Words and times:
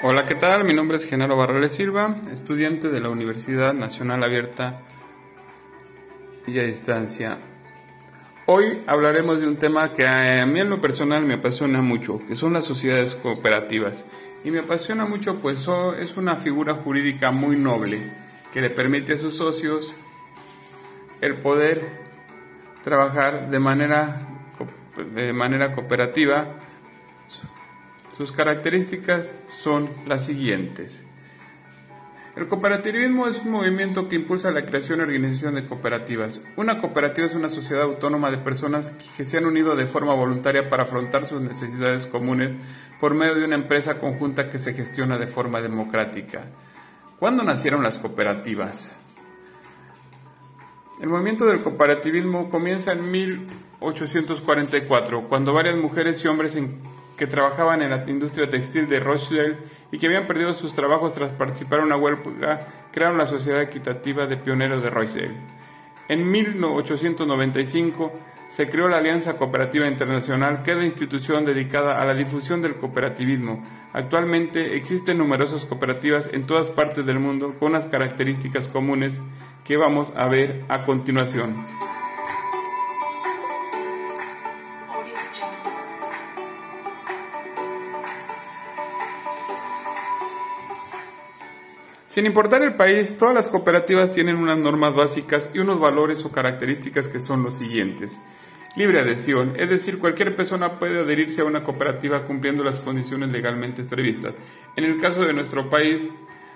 Hola, 0.00 0.26
¿qué 0.26 0.36
tal? 0.36 0.62
Mi 0.62 0.74
nombre 0.74 0.96
es 0.96 1.04
Genaro 1.04 1.36
Barrales 1.36 1.72
Silva, 1.72 2.14
estudiante 2.30 2.88
de 2.88 3.00
la 3.00 3.08
Universidad 3.08 3.74
Nacional 3.74 4.22
Abierta 4.22 4.82
y 6.46 6.56
a 6.56 6.62
Distancia. 6.62 7.38
Hoy 8.46 8.84
hablaremos 8.86 9.40
de 9.40 9.48
un 9.48 9.56
tema 9.56 9.92
que 9.92 10.06
a 10.06 10.46
mí 10.46 10.60
en 10.60 10.70
lo 10.70 10.80
personal 10.80 11.24
me 11.24 11.34
apasiona 11.34 11.82
mucho, 11.82 12.20
que 12.28 12.36
son 12.36 12.52
las 12.52 12.64
sociedades 12.64 13.16
cooperativas. 13.16 14.04
Y 14.44 14.52
me 14.52 14.60
apasiona 14.60 15.04
mucho 15.04 15.40
pues 15.40 15.68
es 15.98 16.16
una 16.16 16.36
figura 16.36 16.74
jurídica 16.74 17.32
muy 17.32 17.56
noble 17.56 18.12
que 18.52 18.60
le 18.60 18.70
permite 18.70 19.14
a 19.14 19.18
sus 19.18 19.36
socios 19.36 19.96
el 21.20 21.38
poder 21.38 21.82
trabajar 22.84 23.50
de 23.50 23.58
manera, 23.58 24.28
de 25.12 25.32
manera 25.32 25.72
cooperativa 25.72 26.54
sus 28.18 28.32
características 28.32 29.30
son 29.62 29.88
las 30.06 30.26
siguientes. 30.26 31.00
El 32.34 32.48
cooperativismo 32.48 33.28
es 33.28 33.38
un 33.38 33.52
movimiento 33.52 34.08
que 34.08 34.16
impulsa 34.16 34.50
la 34.50 34.66
creación 34.66 34.98
y 34.98 35.02
organización 35.02 35.54
de 35.54 35.66
cooperativas. 35.66 36.40
Una 36.56 36.80
cooperativa 36.80 37.28
es 37.28 37.36
una 37.36 37.48
sociedad 37.48 37.84
autónoma 37.84 38.32
de 38.32 38.38
personas 38.38 38.90
que 39.16 39.24
se 39.24 39.38
han 39.38 39.46
unido 39.46 39.76
de 39.76 39.86
forma 39.86 40.14
voluntaria 40.14 40.68
para 40.68 40.82
afrontar 40.82 41.28
sus 41.28 41.40
necesidades 41.40 42.06
comunes 42.06 42.50
por 42.98 43.14
medio 43.14 43.36
de 43.36 43.44
una 43.44 43.54
empresa 43.54 43.98
conjunta 43.98 44.50
que 44.50 44.58
se 44.58 44.74
gestiona 44.74 45.16
de 45.16 45.28
forma 45.28 45.60
democrática. 45.60 46.46
¿Cuándo 47.20 47.44
nacieron 47.44 47.84
las 47.84 47.98
cooperativas? 47.98 48.90
El 51.00 51.08
movimiento 51.08 51.46
del 51.46 51.60
cooperativismo 51.60 52.48
comienza 52.48 52.90
en 52.90 53.08
1844, 53.10 55.28
cuando 55.28 55.52
varias 55.52 55.76
mujeres 55.76 56.24
y 56.24 56.28
hombres 56.28 56.56
que 57.18 57.26
trabajaban 57.26 57.82
en 57.82 57.90
la 57.90 58.08
industria 58.08 58.48
textil 58.48 58.88
de 58.88 59.00
Rochdale 59.00 59.58
y 59.90 59.98
que 59.98 60.06
habían 60.06 60.26
perdido 60.26 60.54
sus 60.54 60.74
trabajos 60.74 61.12
tras 61.12 61.32
participar 61.32 61.80
en 61.80 61.86
una 61.86 61.96
huelga, 61.96 62.68
crearon 62.92 63.18
la 63.18 63.26
Sociedad 63.26 63.60
Equitativa 63.60 64.26
de 64.26 64.36
Pioneros 64.36 64.82
de 64.82 64.88
Rochdale. 64.88 65.34
En 66.08 66.30
1895 66.30 68.12
se 68.46 68.70
creó 68.70 68.88
la 68.88 68.98
Alianza 68.98 69.36
Cooperativa 69.36 69.86
Internacional, 69.86 70.62
que 70.62 70.70
es 70.70 70.76
la 70.78 70.86
institución 70.86 71.44
dedicada 71.44 72.00
a 72.00 72.06
la 72.06 72.14
difusión 72.14 72.62
del 72.62 72.76
cooperativismo. 72.76 73.62
Actualmente 73.92 74.76
existen 74.76 75.18
numerosas 75.18 75.66
cooperativas 75.66 76.30
en 76.32 76.46
todas 76.46 76.70
partes 76.70 77.04
del 77.04 77.18
mundo 77.18 77.54
con 77.58 77.72
unas 77.72 77.86
características 77.86 78.68
comunes 78.68 79.20
que 79.64 79.76
vamos 79.76 80.12
a 80.16 80.28
ver 80.28 80.64
a 80.68 80.84
continuación. 80.84 81.87
Sin 92.08 92.24
importar 92.24 92.62
el 92.62 92.74
país, 92.74 93.18
todas 93.18 93.34
las 93.34 93.48
cooperativas 93.48 94.12
tienen 94.12 94.36
unas 94.36 94.56
normas 94.56 94.94
básicas 94.94 95.50
y 95.52 95.58
unos 95.58 95.78
valores 95.78 96.24
o 96.24 96.32
características 96.32 97.06
que 97.06 97.20
son 97.20 97.42
los 97.42 97.58
siguientes. 97.58 98.16
Libre 98.76 99.00
adhesión, 99.00 99.52
es 99.58 99.68
decir, 99.68 99.98
cualquier 99.98 100.34
persona 100.34 100.78
puede 100.78 101.00
adherirse 101.00 101.42
a 101.42 101.44
una 101.44 101.64
cooperativa 101.64 102.24
cumpliendo 102.24 102.64
las 102.64 102.80
condiciones 102.80 103.28
legalmente 103.28 103.82
previstas. 103.82 104.32
En 104.74 104.84
el 104.84 104.98
caso 104.98 105.20
de 105.20 105.34
nuestro 105.34 105.68
país, 105.68 106.08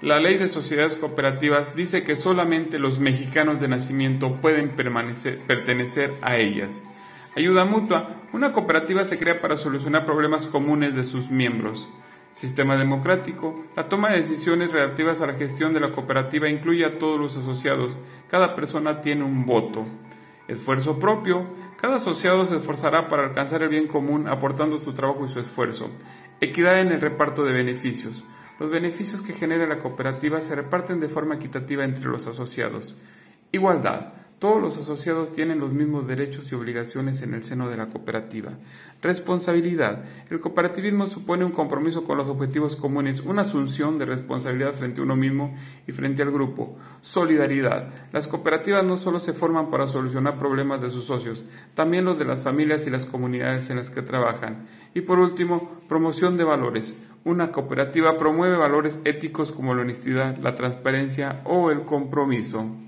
la 0.00 0.18
ley 0.18 0.38
de 0.38 0.48
sociedades 0.48 0.94
cooperativas 0.94 1.76
dice 1.76 2.04
que 2.04 2.16
solamente 2.16 2.78
los 2.78 2.98
mexicanos 2.98 3.60
de 3.60 3.68
nacimiento 3.68 4.40
pueden 4.40 4.70
pertenecer 4.70 6.14
a 6.22 6.38
ellas. 6.38 6.82
Ayuda 7.36 7.66
mutua. 7.66 8.22
Una 8.32 8.54
cooperativa 8.54 9.04
se 9.04 9.18
crea 9.18 9.42
para 9.42 9.58
solucionar 9.58 10.06
problemas 10.06 10.46
comunes 10.46 10.96
de 10.96 11.04
sus 11.04 11.30
miembros. 11.30 11.86
Sistema 12.34 12.76
democrático. 12.76 13.64
La 13.76 13.88
toma 13.88 14.10
de 14.10 14.22
decisiones 14.22 14.72
relativas 14.72 15.20
a 15.20 15.26
la 15.26 15.34
gestión 15.34 15.72
de 15.72 15.78
la 15.78 15.92
cooperativa 15.92 16.48
incluye 16.48 16.84
a 16.84 16.98
todos 16.98 17.18
los 17.18 17.36
asociados. 17.36 17.96
Cada 18.28 18.56
persona 18.56 19.02
tiene 19.02 19.22
un 19.22 19.46
voto. 19.46 19.86
Esfuerzo 20.48 20.98
propio. 20.98 21.46
Cada 21.80 21.96
asociado 21.96 22.44
se 22.44 22.56
esforzará 22.56 23.08
para 23.08 23.22
alcanzar 23.22 23.62
el 23.62 23.68
bien 23.68 23.86
común 23.86 24.26
aportando 24.26 24.78
su 24.78 24.94
trabajo 24.94 25.24
y 25.24 25.28
su 25.28 25.38
esfuerzo. 25.38 25.90
Equidad 26.40 26.80
en 26.80 26.88
el 26.88 27.00
reparto 27.00 27.44
de 27.44 27.52
beneficios. 27.52 28.24
Los 28.58 28.68
beneficios 28.68 29.22
que 29.22 29.34
genera 29.34 29.68
la 29.68 29.78
cooperativa 29.78 30.40
se 30.40 30.56
reparten 30.56 30.98
de 30.98 31.08
forma 31.08 31.36
equitativa 31.36 31.84
entre 31.84 32.06
los 32.06 32.26
asociados. 32.26 32.96
Igualdad. 33.52 34.12
Todos 34.44 34.60
los 34.60 34.76
asociados 34.76 35.32
tienen 35.32 35.58
los 35.58 35.72
mismos 35.72 36.06
derechos 36.06 36.52
y 36.52 36.54
obligaciones 36.54 37.22
en 37.22 37.32
el 37.32 37.42
seno 37.42 37.70
de 37.70 37.78
la 37.78 37.86
cooperativa. 37.86 38.50
Responsabilidad. 39.00 40.04
El 40.28 40.38
cooperativismo 40.38 41.06
supone 41.06 41.46
un 41.46 41.52
compromiso 41.52 42.04
con 42.04 42.18
los 42.18 42.28
objetivos 42.28 42.76
comunes, 42.76 43.22
una 43.22 43.40
asunción 43.40 43.98
de 43.98 44.04
responsabilidad 44.04 44.74
frente 44.74 45.00
a 45.00 45.04
uno 45.04 45.16
mismo 45.16 45.56
y 45.86 45.92
frente 45.92 46.20
al 46.20 46.30
grupo. 46.30 46.76
Solidaridad. 47.00 47.88
Las 48.12 48.28
cooperativas 48.28 48.84
no 48.84 48.98
solo 48.98 49.18
se 49.18 49.32
forman 49.32 49.70
para 49.70 49.86
solucionar 49.86 50.38
problemas 50.38 50.82
de 50.82 50.90
sus 50.90 51.06
socios, 51.06 51.42
también 51.74 52.04
los 52.04 52.18
de 52.18 52.26
las 52.26 52.42
familias 52.42 52.86
y 52.86 52.90
las 52.90 53.06
comunidades 53.06 53.70
en 53.70 53.78
las 53.78 53.88
que 53.88 54.02
trabajan. 54.02 54.68
Y 54.92 55.00
por 55.00 55.20
último, 55.20 55.80
promoción 55.88 56.36
de 56.36 56.44
valores. 56.44 56.94
Una 57.24 57.50
cooperativa 57.50 58.18
promueve 58.18 58.58
valores 58.58 58.98
éticos 59.06 59.52
como 59.52 59.74
la 59.74 59.80
honestidad, 59.80 60.36
la 60.36 60.54
transparencia 60.54 61.40
o 61.46 61.70
el 61.70 61.86
compromiso. 61.86 62.83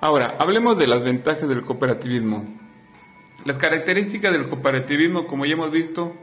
Ahora, 0.00 0.36
hablemos 0.38 0.78
de 0.78 0.86
las 0.86 1.02
ventajas 1.02 1.48
del 1.48 1.64
cooperativismo. 1.64 2.46
Las 3.44 3.56
características 3.56 4.30
del 4.30 4.46
cooperativismo, 4.46 5.26
como 5.26 5.44
ya 5.44 5.54
hemos 5.54 5.72
visto, 5.72 6.14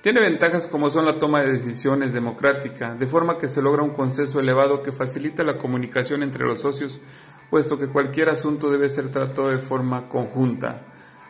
tiene 0.00 0.20
ventajas 0.20 0.66
como 0.66 0.90
son 0.90 1.04
la 1.04 1.20
toma 1.20 1.40
de 1.40 1.52
decisiones 1.52 2.12
democrática, 2.12 2.96
de 2.96 3.06
forma 3.06 3.38
que 3.38 3.46
se 3.46 3.62
logra 3.62 3.84
un 3.84 3.90
consenso 3.90 4.40
elevado 4.40 4.82
que 4.82 4.90
facilita 4.90 5.44
la 5.44 5.56
comunicación 5.56 6.24
entre 6.24 6.44
los 6.44 6.62
socios, 6.62 7.00
puesto 7.48 7.78
que 7.78 7.86
cualquier 7.86 8.28
asunto 8.28 8.72
debe 8.72 8.88
ser 8.88 9.12
tratado 9.12 9.50
de 9.50 9.58
forma 9.58 10.08
conjunta. 10.08 10.82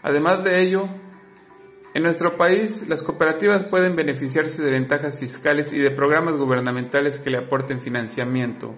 Además 0.03 0.43
de 0.43 0.63
ello, 0.63 0.89
en 1.93 2.05
nuestro 2.05 2.39
país 2.39 2.89
las 2.89 3.03
cooperativas 3.03 3.65
pueden 3.65 3.97
beneficiarse 3.97 4.63
de 4.63 4.71
ventajas 4.71 5.19
fiscales 5.19 5.75
y 5.75 5.79
de 5.79 5.91
programas 5.91 6.37
gubernamentales 6.37 7.19
que 7.19 7.29
le 7.29 7.37
aporten 7.37 7.81
financiamiento. 7.81 8.75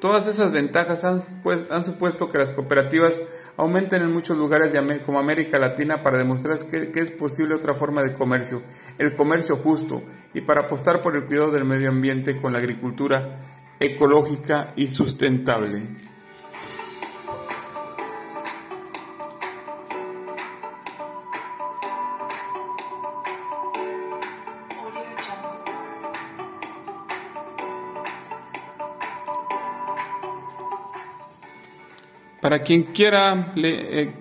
Todas 0.00 0.26
esas 0.26 0.50
ventajas 0.50 1.04
han, 1.04 1.20
pues, 1.42 1.66
han 1.70 1.84
supuesto 1.84 2.30
que 2.30 2.38
las 2.38 2.50
cooperativas 2.52 3.20
aumenten 3.58 4.00
en 4.00 4.12
muchos 4.12 4.38
lugares 4.38 4.72
como 5.04 5.18
América 5.18 5.58
Latina 5.58 6.02
para 6.02 6.16
demostrar 6.16 6.58
que 6.66 6.90
es 6.94 7.10
posible 7.10 7.54
otra 7.54 7.74
forma 7.74 8.02
de 8.02 8.14
comercio, 8.14 8.62
el 8.96 9.14
comercio 9.14 9.56
justo, 9.56 10.02
y 10.32 10.40
para 10.40 10.62
apostar 10.62 11.02
por 11.02 11.16
el 11.16 11.26
cuidado 11.26 11.50
del 11.50 11.66
medio 11.66 11.90
ambiente 11.90 12.40
con 12.40 12.54
la 12.54 12.60
agricultura 12.60 13.40
ecológica 13.78 14.72
y 14.76 14.88
sustentable. 14.88 15.82
Para 32.40 32.62
quien 32.62 32.84
quiera 32.84 33.52
eh, 33.56 34.12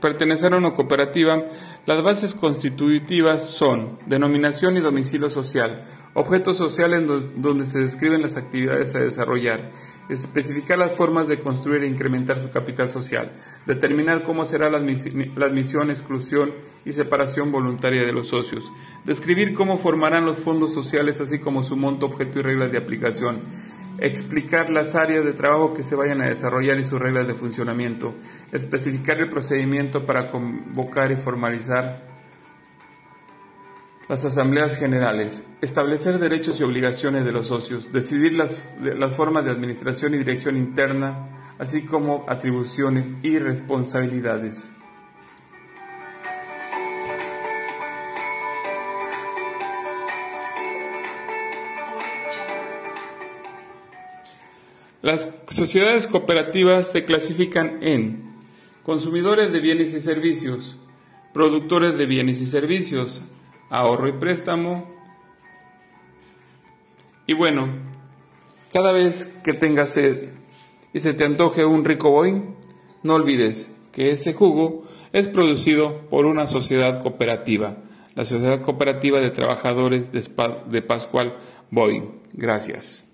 pertenecer 0.00 0.52
a 0.52 0.56
una 0.56 0.74
cooperativa, 0.74 1.44
las 1.86 2.02
bases 2.02 2.34
constitutivas 2.34 3.44
son 3.44 3.98
denominación 4.06 4.76
y 4.76 4.80
domicilio 4.80 5.30
social, 5.30 5.86
objetos 6.14 6.56
sociales 6.56 7.06
donde 7.36 7.64
se 7.64 7.78
describen 7.78 8.22
las 8.22 8.36
actividades 8.36 8.94
a 8.94 8.98
desarrollar, 8.98 9.70
especificar 10.08 10.78
las 10.78 10.92
formas 10.92 11.28
de 11.28 11.38
construir 11.38 11.84
e 11.84 11.86
incrementar 11.86 12.40
su 12.40 12.50
capital 12.50 12.90
social, 12.90 13.32
determinar 13.64 14.24
cómo 14.24 14.44
será 14.44 14.68
la 14.70 14.78
admisión, 14.78 15.90
exclusión 15.90 16.52
y 16.84 16.92
separación 16.92 17.52
voluntaria 17.52 18.04
de 18.04 18.12
los 18.12 18.28
socios, 18.28 18.72
describir 19.04 19.54
cómo 19.54 19.78
formarán 19.78 20.26
los 20.26 20.38
fondos 20.38 20.74
sociales 20.74 21.20
así 21.20 21.38
como 21.38 21.62
su 21.62 21.76
monto, 21.76 22.06
objeto 22.06 22.40
y 22.40 22.42
reglas 22.42 22.72
de 22.72 22.78
aplicación, 22.78 23.42
explicar 23.98 24.70
las 24.70 24.94
áreas 24.94 25.24
de 25.24 25.32
trabajo 25.32 25.74
que 25.74 25.82
se 25.82 25.96
vayan 25.96 26.22
a 26.22 26.28
desarrollar 26.28 26.78
y 26.78 26.84
sus 26.84 27.00
reglas 27.00 27.26
de 27.26 27.34
funcionamiento, 27.34 28.14
especificar 28.52 29.18
el 29.18 29.28
procedimiento 29.28 30.06
para 30.06 30.28
convocar 30.28 31.10
y 31.10 31.16
formalizar 31.16 32.06
las 34.08 34.24
asambleas 34.24 34.76
generales, 34.76 35.42
establecer 35.60 36.18
derechos 36.18 36.60
y 36.60 36.64
obligaciones 36.64 37.24
de 37.24 37.32
los 37.32 37.48
socios, 37.48 37.92
decidir 37.92 38.32
las, 38.32 38.62
las 38.80 39.14
formas 39.14 39.44
de 39.44 39.50
administración 39.50 40.14
y 40.14 40.18
dirección 40.18 40.56
interna, 40.56 41.54
así 41.58 41.82
como 41.82 42.24
atribuciones 42.26 43.12
y 43.22 43.38
responsabilidades. 43.38 44.72
Las 55.00 55.28
sociedades 55.52 56.06
cooperativas 56.08 56.90
se 56.90 57.04
clasifican 57.04 57.82
en 57.82 58.34
consumidores 58.82 59.52
de 59.52 59.60
bienes 59.60 59.94
y 59.94 60.00
servicios, 60.00 60.76
productores 61.32 61.96
de 61.96 62.06
bienes 62.06 62.40
y 62.40 62.46
servicios, 62.46 63.22
ahorro 63.70 64.08
y 64.08 64.12
préstamo. 64.12 64.92
Y 67.26 67.34
bueno, 67.34 67.68
cada 68.72 68.90
vez 68.90 69.26
que 69.44 69.52
tengas 69.52 69.90
sed 69.90 70.30
y 70.92 70.98
se 70.98 71.14
te 71.14 71.24
antoje 71.24 71.64
un 71.64 71.84
rico 71.84 72.10
boy, 72.10 72.42
no 73.04 73.14
olvides 73.14 73.68
que 73.92 74.10
ese 74.10 74.32
jugo 74.32 74.84
es 75.12 75.28
producido 75.28 76.08
por 76.10 76.26
una 76.26 76.46
sociedad 76.46 77.00
cooperativa, 77.02 77.76
la 78.14 78.24
Sociedad 78.24 78.62
Cooperativa 78.62 79.20
de 79.20 79.30
Trabajadores 79.30 80.10
de 80.12 80.82
Pascual 80.82 81.36
Boy. 81.70 82.02
Gracias. 82.32 83.07